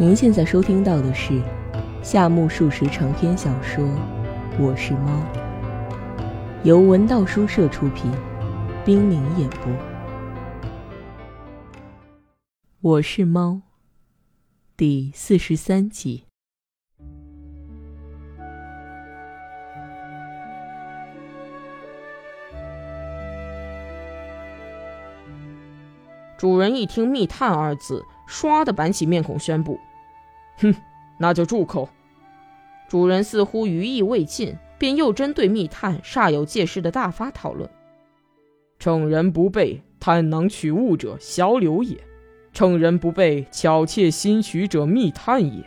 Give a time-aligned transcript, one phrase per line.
[0.00, 1.42] 您现在收听到的是
[2.04, 3.84] 夏目漱石长篇小说
[4.56, 5.10] 《我是猫》，
[6.62, 8.08] 由文道书社出品，
[8.84, 9.72] 冰凌演播。
[12.80, 13.50] 《我是猫》
[14.76, 16.26] 第四十三集。
[26.36, 29.76] 主人一听“密探”二字，唰的板起面孔，宣布
[30.58, 30.74] ：“哼，
[31.18, 31.88] 那就住口。”
[32.88, 37.68] 主人似乎余意未尽，便又针对密探煞有介事的大发讨论
[38.78, 41.96] ：“乘人不备，探囊取物者，小柳也；
[42.52, 45.62] 乘人不备，巧窃心取者，密探也；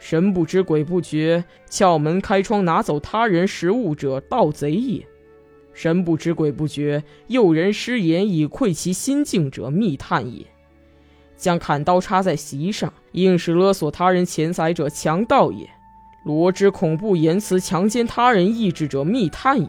[0.00, 5.06] 神不知鬼不觉，撬门开窗拿走他人食物者，盗贼也。”
[5.72, 10.44] 神不知鬼不觉，诱人失言以窥其心境者，密探也；
[11.38, 15.66] 将砍刀插在席上，硬是勒索他人钱财者，强盗也；
[16.24, 19.68] 罗织恐怖言辞，强奸他人意志者，密探也。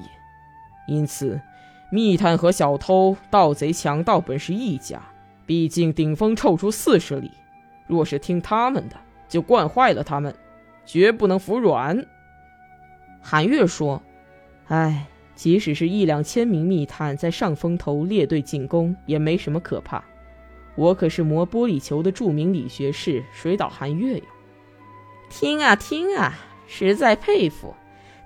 [0.87, 1.39] 因此，
[1.91, 4.99] 密探和小偷、盗贼、强盗本是一家，
[5.45, 7.31] 毕竟顶风臭出四十里。
[7.87, 8.95] 若是听他们的，
[9.29, 10.35] 就惯坏了他们，
[10.85, 12.05] 绝不能服软。
[13.21, 14.01] 韩月说
[14.67, 15.05] ：“唉。”
[15.39, 20.03] 即使是一两千名密探在上风头列队进攻，也没什么可怕。
[20.79, 24.23] 我可是磨玻璃球的著名理学士水岛寒月哟！
[25.29, 27.75] 听啊听啊，实在佩服！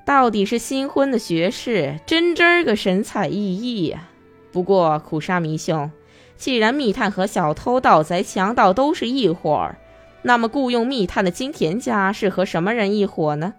[0.05, 4.07] 到底是新婚的学士，真真儿个神采奕奕呀！
[4.51, 5.89] 不过苦沙弥兄，
[6.35, 9.79] 既然密探和小偷、盗贼、强盗都是一伙儿，
[10.21, 13.55] 那么雇佣密探的金田家是和什么人一伙呢？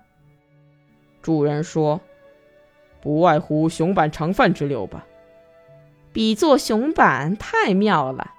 [1.20, 2.00] 主人说。
[3.00, 5.05] 不外乎熊板长饭之流吧。
[6.12, 8.31] 比作熊板太妙了。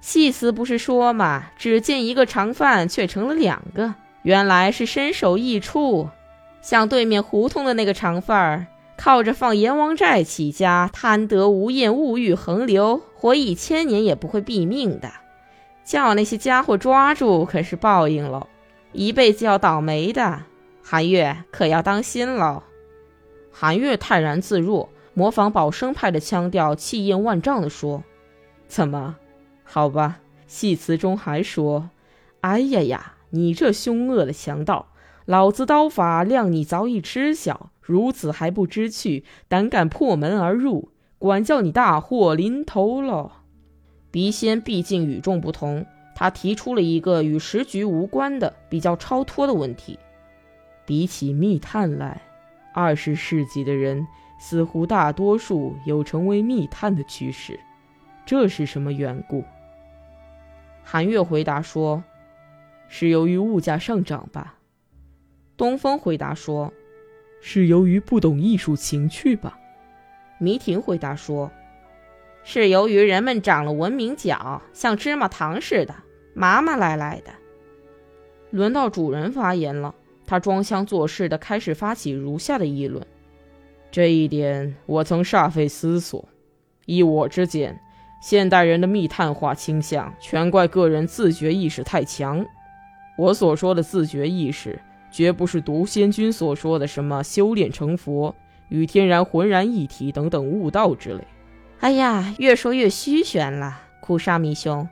[0.00, 6.08] 戏词不是说嘛，只见一个长饭却成了两个，原来是身首异处。
[6.60, 8.66] 像对面胡同的那个长饭儿，
[8.96, 15.10] 靠着放阎王债起家，贪得无厌，物欲横流，活一千年也不会毙命的。
[15.84, 18.48] 叫那些家伙抓住，可是报应喽，
[18.92, 20.42] 一辈子要倒霉的。
[20.82, 22.62] 韩月可要当心喽。
[23.52, 28.04] 韩月泰然自若，模仿保生派的腔调，气焰万丈地说
[28.68, 29.16] ：“怎么？
[29.70, 31.90] 好吧，戏词中还说
[32.40, 34.86] ：‘哎呀呀，你这凶恶的强盗，
[35.26, 43.30] 老子刀法谅你早已知晓，如此还不知趣，胆敢破门而入，管教你大祸临头喽！’”
[44.10, 45.84] 鼻仙毕竟与众不同，
[46.14, 49.98] 他提出了一个与时局无关的、比较超脱的问题：
[50.86, 52.22] 比起密探来。
[52.72, 54.06] 二十世纪的人
[54.40, 57.60] 似乎大多数有成为密探的趋势，
[58.24, 59.44] 这是什么缘故？
[60.90, 62.02] 韩月回答说
[62.88, 64.54] ：“是由于物价上涨吧。”
[65.54, 66.72] 东风回答说
[67.42, 69.58] ：“是由于不懂艺术情趣吧。”
[70.40, 71.52] 迷婷回答说
[72.42, 75.94] ：“是由于人们长了文明角，像芝麻糖似的，
[76.32, 77.32] 麻麻赖赖的。”
[78.50, 79.94] 轮到主人发言了。
[80.24, 83.06] 他装腔作势的开始发起如下的议论：
[83.90, 86.26] 这一点我曾煞费思索。
[86.86, 87.78] 依我之见，
[88.20, 92.44] 现代人的密探化倾向，全怪个人自觉意识太强。
[93.16, 94.80] 我所说的自觉意识，
[95.10, 98.34] 绝不是毒仙君所说的什么修炼成佛、
[98.68, 101.24] 与天然浑然一体等等悟道之类。
[101.80, 104.88] 哎呀，越说越虚玄了，苦沙弥兄。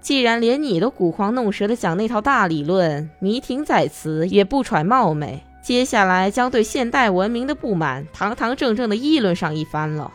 [0.00, 10.12] 既然连你都古狂弄蛇的讲那套大理论，迷婷在此也不揣冒昧，接下来将对现代文明的不满堂堂正正的议论上一番了。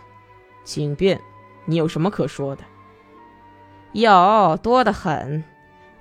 [0.63, 1.19] 请便，
[1.71, 2.63] 你有什么可说的？
[3.93, 5.43] 有多得很。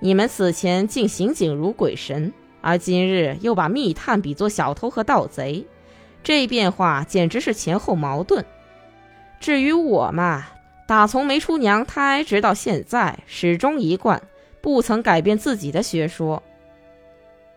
[0.00, 5.66] 你们此前竟刑警如鬼神，而今日又把密探比作小偷和盗贼，
[6.22, 8.44] 这变化简直是前后矛盾。
[9.38, 10.48] 至于我嘛。
[10.86, 14.20] 打从没出娘胎，直到现在，始终一贯
[14.60, 16.42] 不曾改变自己的学说。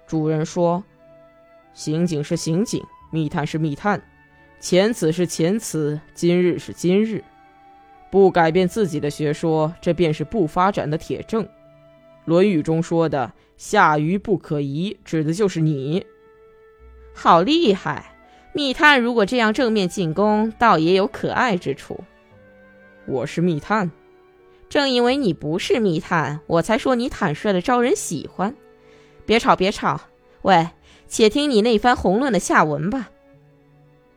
[0.06, 0.84] 主人说
[1.74, 4.00] ：“刑警是刑警，密探是密探，
[4.60, 7.24] 前此是前此，今日是今日，
[8.14, 11.44] 不改变自己的学说，这便是不发展的铁证。”
[12.26, 16.06] 《论语》中说的“下愚不可移”，指的就是你。
[17.16, 18.14] 好厉害！
[18.54, 22.04] 密探如果这样正面进攻，倒也有可爱之处。
[23.08, 23.90] 我是密探，
[24.70, 28.54] 正因为你不是密探，我才说你坦率的招人喜欢。
[29.26, 30.00] 别吵，别吵！
[30.44, 30.68] 喂，
[31.08, 33.10] 且听你那番宏论的下文吧。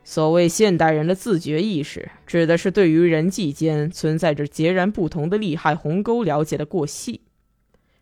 [0.09, 7.19] 所谓现代人的自觉意识，指的是对于人际间存在着截然不同的利害鸿沟了解的过细，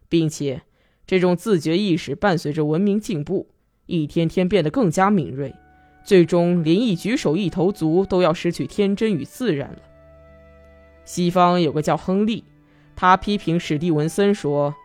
[0.08, 0.62] 并且
[1.08, 3.48] 这种自觉意识伴随着文明进步，
[3.88, 5.56] 一天天变得更加敏锐，
[6.04, 9.80] 最终连一举手一投足都要失去天真与自然了。
[11.06, 12.44] 西方有个叫亨利，
[12.96, 14.76] 他批评史蒂文森说，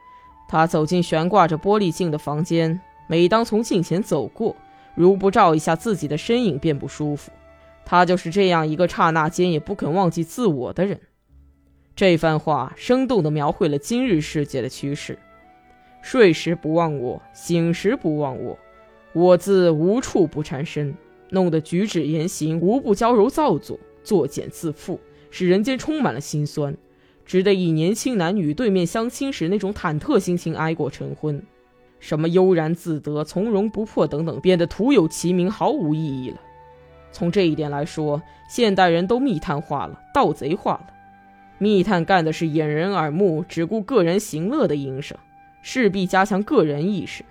[0.49, 4.57] 他走进悬挂着玻璃镜的房间，每当从镜前走过，
[5.01, 7.33] 如不照一下自己的身影便不舒服。
[7.87, 11.01] 他就是这样一个刹那间也不肯忘记自我的人。
[11.97, 15.19] 这番话生动地描绘了今日世界的趋势。
[16.03, 18.59] 睡时不忘我，醒时不忘我，
[19.13, 20.95] 我自无处不缠身，
[21.31, 24.99] 弄得举止言行无不娇柔造作、作茧自缚，
[25.31, 26.77] 使人间充满了心酸，
[27.25, 31.43] 值得以年轻男女对面相亲时那种忐忑心情挨过成婚。
[32.01, 36.39] 什么悠然自得、从容不迫等等，变得徒有其名，毫无意义了。
[37.13, 40.87] 从这一点来说，现代人都密探化了，盗贼化了。
[41.59, 45.17] 密探干的是掩人耳目、只顾个人行乐的营生。
[45.63, 47.23] 势必加强个人意识，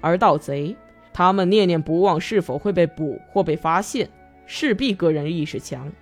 [0.00, 0.74] 而盗贼，
[1.12, 4.08] 他们念念不忘是否会被捕或被发现，
[4.46, 5.92] 势必个人意识强。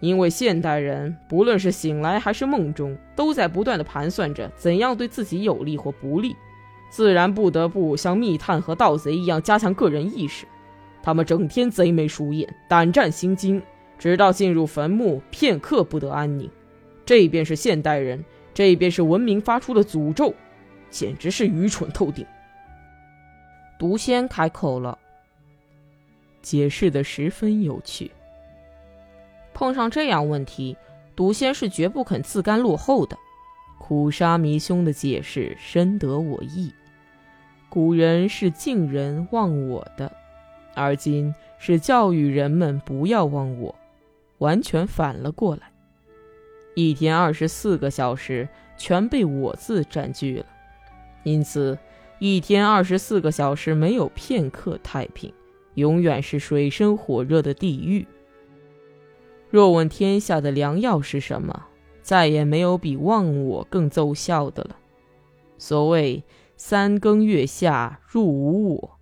[0.00, 6.34] 因为现代人不论是醒来还是梦中，都在不断的盘算着怎样对自己有利或不利，
[6.94, 10.46] 自然不得不像密探和盗贼一样加强个人意识。
[11.02, 13.60] 他们整天贼眉鼠眼、胆战心惊，
[13.98, 16.48] 直到进入坟墓，片刻不得安宁。
[17.04, 18.24] 这便是现代人，
[18.54, 20.32] 这便是文明发出的诅咒。
[20.88, 22.24] 简直是愚蠢透顶。
[23.76, 24.96] 毒仙开口了，
[26.42, 28.08] 解释的十分有趣。
[29.52, 30.76] 碰上这样问题，
[31.16, 33.18] 毒仙是绝不肯自甘落后的。
[33.80, 36.72] 苦沙弥兄的解释深得我意。
[37.74, 40.12] 古人是敬人忘我的，
[40.74, 43.74] 而今是教育人们不要忘我，
[44.38, 45.62] 完全反了过来。
[46.76, 50.46] 一天二十四个小时全被我字占据了。
[51.24, 51.76] 因此，
[52.20, 55.34] 一天二十四个小时没有片刻太平，
[55.74, 58.06] 永远是水深火热的地狱。
[59.50, 61.64] 若问天下的良药是什么，
[62.02, 64.76] 再也没有比忘我更奏效的了。
[65.58, 66.22] 所谓
[66.56, 68.98] “三更月下入无我”，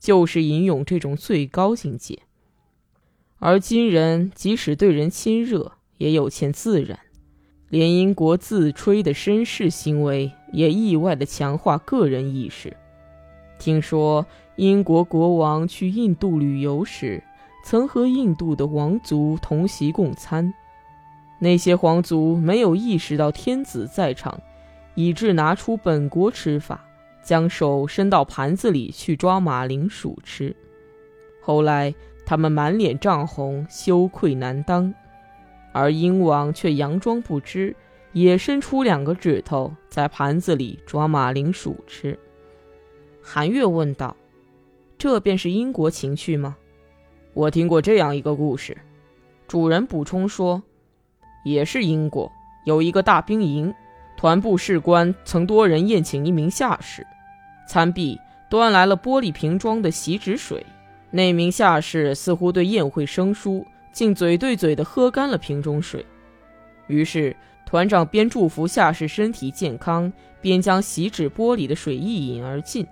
[0.00, 2.18] 就是吟咏这种最高境界。
[3.38, 6.98] 而今人即使对人亲热，也有欠自然。
[7.68, 12.76] 连英国自吹的绅士行为也意外的强化个人意识。
[13.58, 14.24] 听说
[14.56, 17.22] 英国国王去印度旅游时，
[17.64, 20.54] 曾和印度的皇族同席共餐。
[21.40, 24.40] 那些皇族没有意识到天子在场，
[24.94, 26.84] 以致拿出本国吃法，
[27.22, 30.54] 将手伸到盘子里去抓马铃薯吃。
[31.40, 31.94] 后来
[32.24, 34.92] 他们满脸涨红，羞愧难当。
[35.72, 37.74] 而英王却佯装不知，
[38.12, 42.16] 也伸出两个指头在盘子里抓马铃薯吃。
[43.20, 44.16] 韩月问道
[44.96, 46.56] ：“这便是英国情趣吗？”
[47.34, 48.76] 我听过这样一个故事，
[49.48, 50.62] 主人补充说
[51.44, 52.30] ：“也是英国
[52.64, 53.74] 有一个大兵营，
[54.16, 57.06] 团部士官曾多人宴请一名下士，
[57.68, 60.64] 餐毕端来了玻璃瓶装的洗纸水，
[61.10, 66.04] 那名下士似乎对宴会生疏。”竟嘴对嘴地喝干了瓶中水，
[66.88, 72.84] 于是团长边祝福下士身体健康，边将洗纸玻璃的水一饮而尽。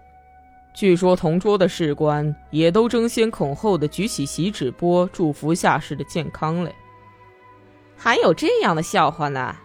[0.73, 6.73] 据说同桌的士官也都争先恐后地举起洗纸钵祝福下士的健康嘞。
[7.97, 9.57] 还有这样的笑话呢？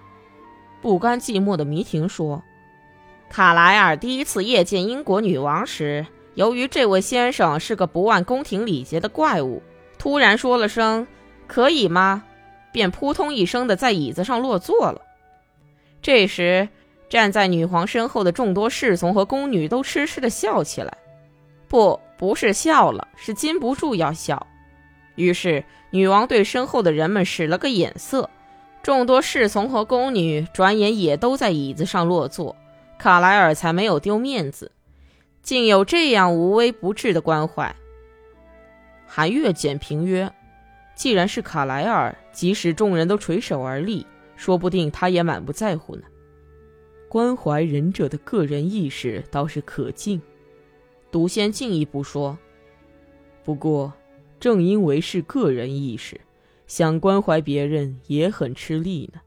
[0.82, 2.44] 不甘寂寞的迷婷说
[3.30, 6.06] ：“卡莱尔第一次夜见英国女王时，
[6.36, 9.62] 由于这位先生是个不按宫廷礼节的怪物，
[9.98, 11.06] 突然说了声。”
[11.48, 12.26] 可以吗？
[12.74, 15.02] 便扑通一声的在椅子上落座了。
[16.02, 16.68] 这时，
[17.08, 20.94] 站在女皇身后的众多侍从和宫女都痴痴的笑起来。
[21.70, 24.46] 不，不是笑了，是禁不住要笑。
[25.16, 28.30] 于是，女王对身后的人们使了个眼色，
[28.88, 32.56] 众多侍从和宫女转眼也都在椅子上落座。
[32.98, 34.72] 卡莱尔才没有丢面子，
[35.42, 37.76] 竟有这样无微不至的关怀。
[39.06, 40.34] 韩月简评曰。
[40.96, 46.04] 既然是卡莱尔，即使众人都垂手而立，说不定他也满不在乎呢。
[47.10, 50.22] 关怀仁者的个人意识倒是可敬。
[51.12, 52.38] 毒仙进一步说
[53.44, 53.92] ：“不过，
[54.40, 56.22] 正因为是个人意识，
[56.68, 59.22] 想关怀别人也很吃力呢。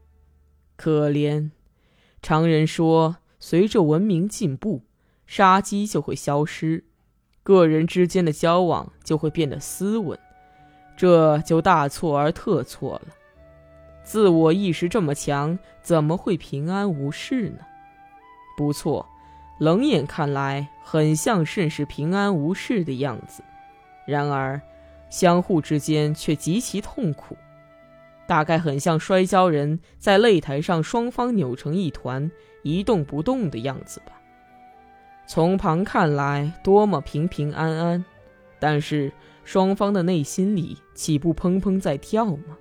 [0.77, 1.49] 可怜，
[2.21, 4.83] 常人说，随着文明进步，
[5.25, 6.85] 杀机就会消失，
[7.43, 10.17] 个人之间的交往就会变得斯文。”
[10.95, 13.07] 这就大错而特错了。
[14.03, 17.65] 自我意识这么强，怎么会平安无事呢？
[18.55, 19.07] 不错，
[19.59, 23.43] 冷眼看来很像甚是平安无事的样子，
[24.05, 24.61] 然而
[25.11, 27.37] 相互之间却极其痛苦，
[28.25, 32.31] 大概很像摔跤人在擂台上双方扭成一团，
[32.63, 34.13] 一动不动的样子吧。
[35.27, 38.05] 从旁看来多么平平安安，
[38.57, 39.11] 但是
[39.43, 42.57] 双方的内心里岂不砰砰在跳吗？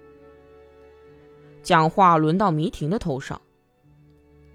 [1.63, 3.41] 讲话轮到迷婷的头上。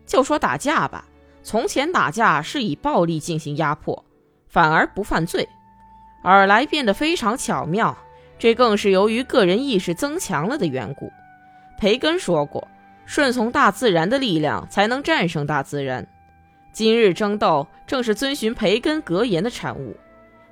[0.05, 1.07] 就说打架吧，
[1.43, 4.05] 从前打架是以暴力进行压迫，
[4.47, 5.47] 反而不犯罪，
[6.31, 7.97] 尔来变得非常巧妙。
[8.37, 11.11] 这更是由于个人意识增强了的缘故。
[11.77, 12.67] 培根说过
[13.05, 16.05] ：“顺从大自然的力量，才能战胜大自然。”
[16.73, 19.95] 今日争斗正是遵循培根格言的产物。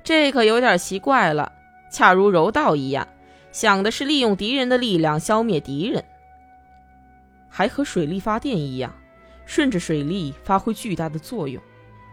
[0.01, 1.51] 这可有点奇怪了，
[1.91, 3.05] 恰如柔道一样，
[3.51, 6.01] 想的是利用敌人的力量消灭敌人。
[7.49, 8.95] 还和水力发电一样，
[9.45, 11.61] 顺着水力发挥巨大的作用。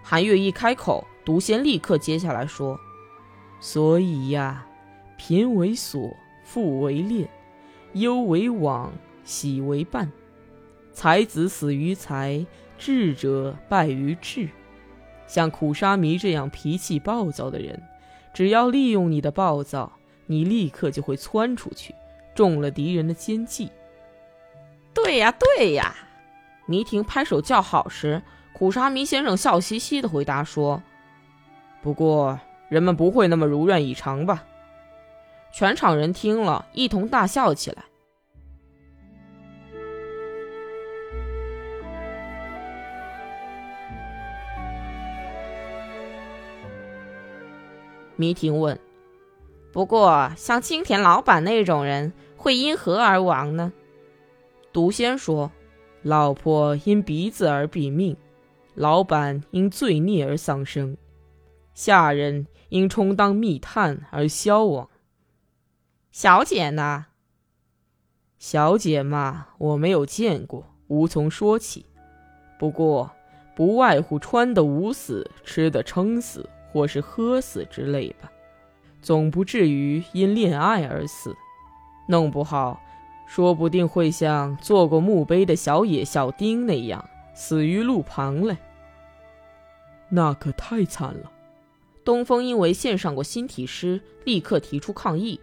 [0.03, 2.77] 韩月一开口，毒仙立刻接下来说
[3.61, 4.67] ：“所以呀，
[5.17, 7.29] 贫为锁，富为链，
[7.93, 10.11] 忧为网，喜为伴。
[10.93, 12.45] 才子死于才，
[12.77, 14.49] 智者败于智。
[15.27, 17.81] 像苦沙弥这样脾气暴躁的人，
[18.35, 19.93] 只要利用你的暴躁，
[20.27, 21.95] 你立刻就会窜出去，
[22.35, 23.71] 中了敌人的奸计。”
[24.93, 25.95] 对呀，对呀！
[26.67, 28.21] 迷婷拍手叫好时，
[28.53, 30.83] 苦沙弥先生笑嘻嘻的回答说
[31.81, 32.39] ：“不过
[32.71, 34.47] 人们不会那么如愿以偿吧？”
[35.53, 37.85] 全场人听了一同大笑起来。
[48.17, 48.79] 迷婷问
[49.73, 53.73] ：“不过像青田老板那种人，会因何而亡呢？”
[54.73, 55.51] 毒仙说
[56.03, 58.17] ：“老婆因鼻子而毙命，
[58.75, 60.97] 老板因罪孽而丧生，
[61.73, 64.89] 下人因充当密探而消亡。
[66.11, 67.07] 小姐呢？
[68.39, 71.85] 小姐嘛，我没有见过，无从说起。
[72.59, 73.11] 不过，
[73.55, 78.33] 不外乎穿的捂死，吃的撑死，或是喝死之类吧，
[79.03, 81.37] 总不至于因恋爱而死，
[82.09, 82.81] 弄不好。”
[83.27, 88.57] 说不定会像做过墓碑的小野小丁那样死于路旁嘞，
[90.09, 91.31] 那可太惨了。
[92.05, 95.41] 东风因为献上过新体诗，立刻提出抗议。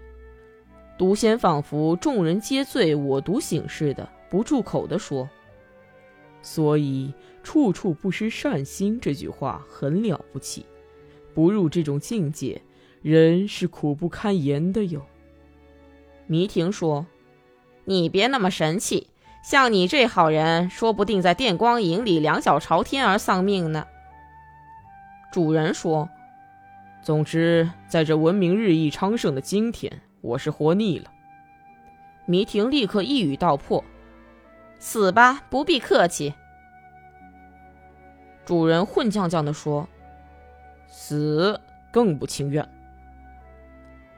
[0.97, 5.29] 毒仙仿佛众人皆醉我独醒似的，不住口地说
[6.41, 10.65] ：“所以处处不失善心这句话很了不起。
[11.33, 12.61] 不入这种境界，
[13.01, 15.05] 人是苦不堪言的哟。”
[16.27, 17.05] 迷婷说。
[17.89, 19.07] 你别那么神气，
[19.45, 23.85] 像你这好人，说不定在电光营里两脚朝天而丧命呢。
[25.31, 26.09] 主人说
[27.07, 31.09] ：“总之，在这文明日益昌盛的今天，我是活腻了。”
[32.27, 33.81] 迷婷立刻一语道破
[34.77, 36.33] ：“死吧，不必客气。”
[38.43, 39.87] 主人混犟犟地说
[40.91, 41.57] ：“死
[41.93, 42.67] 更不情愿。”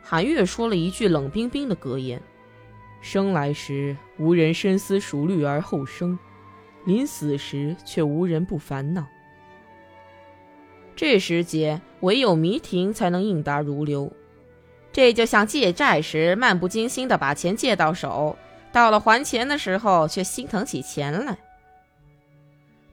[0.01, 2.19] 韩月说了一句冷冰冰的格言。
[3.01, 6.17] 生来时无人深思熟虑而后生，
[6.88, 9.05] 临死时却无人不烦恼。
[10.96, 14.12] 这时节，唯有迷婷才能应答如流。
[14.91, 18.38] 这就像借债时漫不经心的把钱借到手，
[18.72, 21.38] 到了还钱的时候却心疼起钱来。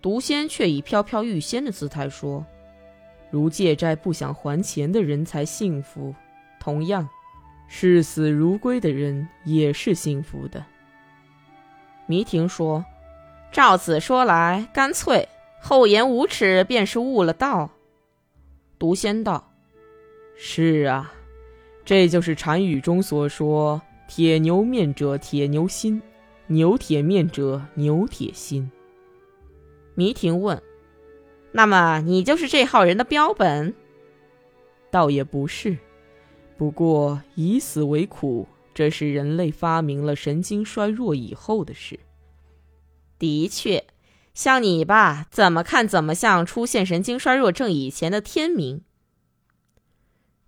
[0.03, 2.45] 毒仙却以飘飘欲仙的姿态说
[3.31, 6.15] ：“如借债不想还钱的人才幸福，
[6.61, 7.09] 同样。”
[7.69, 10.65] 视死如归的人也是幸福的。
[12.07, 12.85] 迷婷说
[13.51, 15.29] ：“照此说来，干脆
[15.61, 17.71] 厚颜无耻便是悟了道。”
[18.79, 19.53] 毒仙道
[20.37, 21.13] ：“是啊，
[21.85, 26.01] 这就是禅语中所说‘铁牛面者铁牛心，
[26.47, 28.71] 牛铁面者牛铁心’。”
[29.95, 30.63] 迷婷问
[31.53, 33.75] ：“那么你就是这号人的标本？”
[34.91, 35.77] 倒也不是。
[36.59, 41.99] 不过，以死为苦，这是人类发明了神经衰弱以后的事。
[43.19, 43.83] 的确，
[44.37, 48.83] 像你吧，怎么看怎么像出现神经衰弱症以前的天明。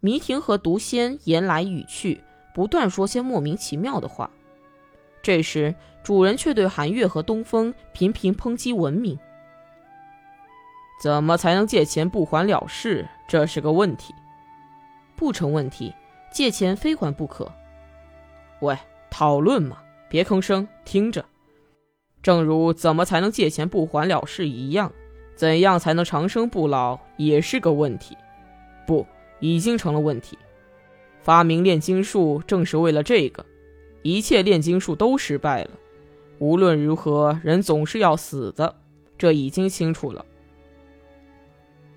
[0.00, 2.23] 迷婷和毒仙言来语去，
[2.54, 4.30] 不断说些莫名其妙的话。
[5.23, 9.18] 这时，主人却对韩月和东风频频抨击文明：
[11.02, 13.09] 怎么才能借钱不还了事？
[13.26, 14.14] 这是个问题。
[15.16, 15.95] 不成问题，
[16.30, 17.50] 借钱非还不可。
[18.61, 18.76] 喂，
[19.09, 19.78] 讨论嘛，
[20.11, 21.25] 别吭声，听着。
[22.23, 24.93] 正如怎么才能借钱不还了事一样，
[25.35, 28.17] 怎样才能长生不老也是个问题。
[28.87, 29.07] 不，
[29.41, 30.37] 已经成了问题。
[31.23, 33.45] 发明炼金术正是为了这个。
[34.03, 35.71] 一切炼金术都失败了。
[36.39, 38.77] 无论如何，人总是要死的，
[39.19, 40.25] 这已经清楚了。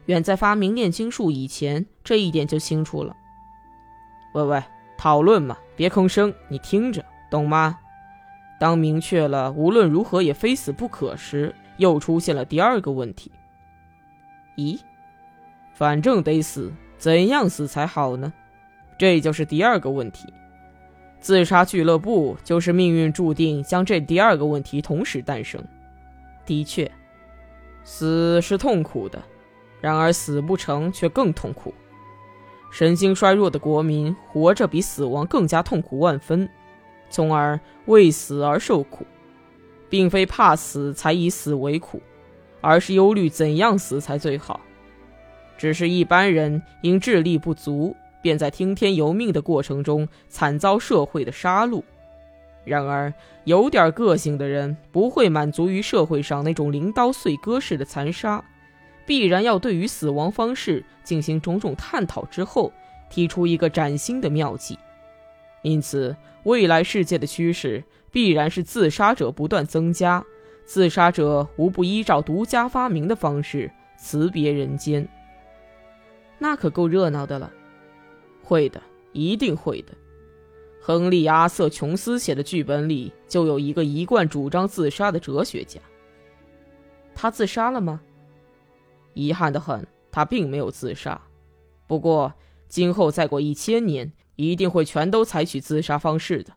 [0.08, 3.16] 远在发明炼金术以前，这一点就清楚了。
[4.34, 4.62] 喂喂，
[4.98, 7.78] 讨论嘛，别吭声，你听着，懂吗？
[8.62, 13.32] 当明确了无论如何也非死不可时，又出现了第二个问题。
[14.56, 14.80] 咦，
[15.74, 18.32] 反正得死，怎样死才好呢？
[19.00, 20.32] 这就是第二个问题。
[21.20, 25.60] 自杀俱乐部就是命运注定将这第二个问题同时诞生。
[26.46, 26.92] 的确，
[27.84, 29.20] 死是痛苦的，
[29.82, 31.74] 然而死不成却更痛苦。
[32.72, 36.48] 神经衰弱的国民活着比死亡更加痛苦万分，
[37.12, 39.06] 从而为死而受苦，
[39.88, 42.02] 并非怕死才以死为苦，
[42.62, 44.60] 而是忧虑怎样死才最好。
[45.56, 47.96] 只是一般人因智力不足。
[48.24, 51.82] 便在听天由命的过程中惨遭社会的杀戮。
[52.64, 53.12] 然而，
[53.46, 58.46] 有点个性的人不会满足于社会上那种零刀碎割式的残杀，
[59.08, 62.72] 必然要对于死亡方式进行种种探讨之后，
[63.10, 64.78] 提出一个崭新的妙计。
[65.64, 70.26] 因此，未来世界的趋势必然是自杀者不断增加，
[70.66, 75.08] 自杀者无不依照独家发明的方式辞别人间。
[76.40, 77.52] 那可够热闹的了。
[78.44, 78.82] 会的，
[79.14, 79.94] 一定会的。
[80.82, 85.80] 亨利·阿瑟·琼斯写的剧本里就有一个一贯主张自杀的哲学家。
[87.14, 88.02] 他自杀了吗？
[89.14, 91.22] 遗憾的很，他并没有自杀。
[91.86, 92.34] 不过，
[92.68, 96.54] 今后再过一千年，一定会全都采取自杀方式的。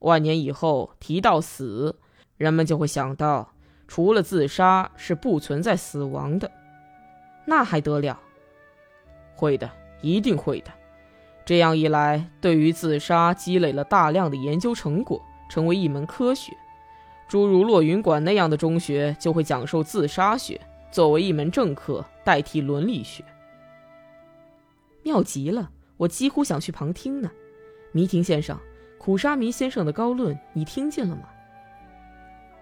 [0.00, 1.98] 万年以后，提到死，
[2.36, 3.52] 人们就会想到，
[3.88, 6.50] 除了自杀，是不存在死亡的。
[7.46, 8.20] 那还得了？
[9.34, 9.70] 会的，
[10.02, 10.70] 一定会的。
[11.44, 16.52] 这样一来，对于自杀积累了大量的研究成果，成为一门科学。
[17.28, 23.24] 诸如落云馆那样的中学就会讲授自杀学，作为一门正课，代替伦理学。
[25.02, 27.30] 妙极了，我几乎想去旁听呢。
[27.92, 28.58] 弥廷先生，
[28.98, 31.22] 苦沙弥先生的高论，你听见了吗？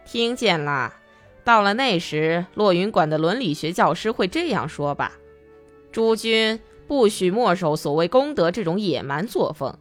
[0.05, 0.95] 听见了。
[1.43, 5.13] 到了那时，落云馆的伦理学教师会这样说吧：
[5.93, 6.61] 诸君。
[6.87, 9.75] 不许墨守所谓公德这种野蛮作风。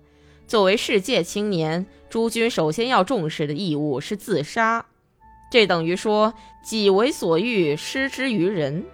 [0.48, 4.86] 作为世界青年，诸君首先要重视的义务是自杀。
[5.52, 8.86] 这等于说己为所欲，施之于人。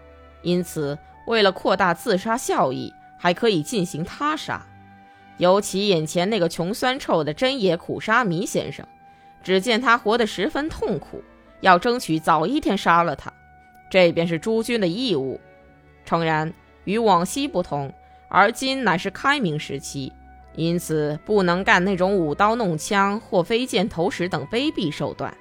[0.41, 4.65] 因此，为了扩大自杀效益，还可以进行他杀。
[5.37, 8.83] 尤其眼前那个穷酸臭的真野苦沙弥先生，
[9.43, 11.23] 只见他活得十分痛苦，
[11.61, 13.31] 要争取早一天杀了他。
[13.91, 15.39] 这便是诸君的义务。
[16.03, 16.51] 诚然，
[16.85, 17.93] 与往昔不同。
[18.27, 20.13] 而今乃是开明时期，
[20.53, 25.35] 因此不能干那种舞刀弄枪或飞剑投石等卑鄙手段，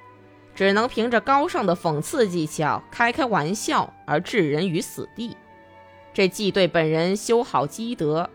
[0.55, 5.37] 只能凭着高尚的讽刺技巧开开玩笑而置人于死地。
[6.13, 8.29] 这既对本人修好积德，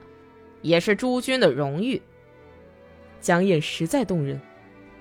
[0.63, 2.01] 也是诸君的荣誉。
[3.21, 4.41] 讲演实在动人，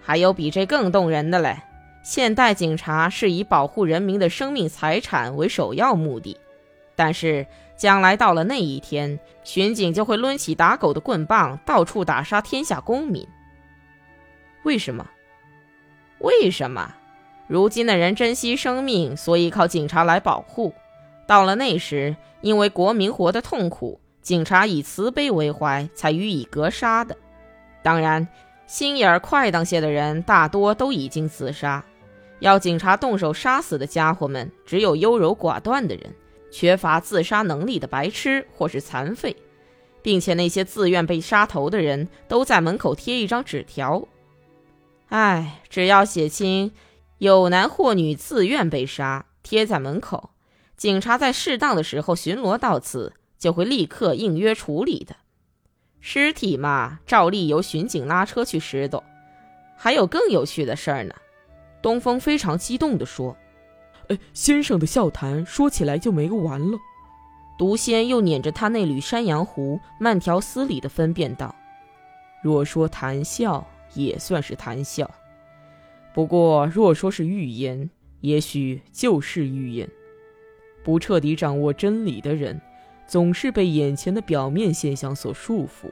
[0.02, 1.58] 还有比这更动人的嘞！
[2.04, 6.38] 现代警察是以保护人民的生命财产为首要目的，
[6.96, 7.46] 但是。
[7.76, 13.28] 将来到了那一天，巡警就会抡起打狗的棍棒，到处打杀天下公民。
[14.62, 15.10] 为什么？
[16.20, 16.94] 为什么？
[17.48, 20.72] 如今的人珍惜生命，所以靠警察来保护。
[21.34, 27.18] 到了那时，因为国民活得痛苦，警察以慈悲为怀，才予以格杀的。
[27.82, 28.28] 当然，
[28.68, 31.84] 心眼儿快当些的人，大多都已经自杀。
[32.38, 36.14] 要警察动手杀死的家伙们，只有优柔寡断的人。
[36.52, 39.36] 缺乏自杀能力的白痴或是残废，
[40.04, 44.08] 并且那些自愿被杀头的人都在门口贴一张纸条。
[45.10, 46.72] 哎，只要写清
[47.18, 50.30] 有男或女自愿被杀，贴在门口，
[50.84, 55.16] 警察在适当的时候巡逻到此，就会立刻应约处理的。
[56.02, 59.02] 尸体嘛，照例由巡警拉车去拾掇。
[59.78, 61.16] 还有更有趣的事儿呢，
[61.82, 63.34] 东风非常激动地说。
[64.10, 66.78] 哎，先生的笑谈说起来就没个完了。
[67.58, 71.56] 毒仙又捻着他那缕山羊胡，慢条斯理地分辨道
[72.44, 75.06] ：“若说谈笑，也算是谈笑；
[76.14, 79.90] 不过若说是预言，也许就是预言。
[80.84, 82.60] 不彻底掌握真理的人，
[83.08, 85.90] 总是被眼前的表面现象所束缚，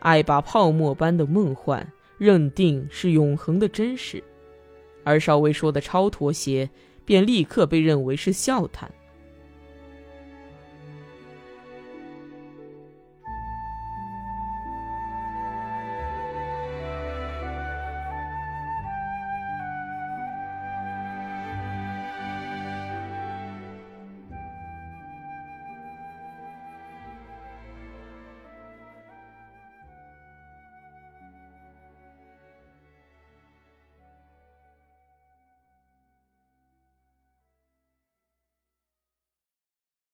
[0.00, 4.22] 爱把泡沫般的梦幻认定是永恒的真实，
[5.04, 6.68] 而稍微说的超脱些。”
[7.04, 8.88] 便立刻被认为是笑谈。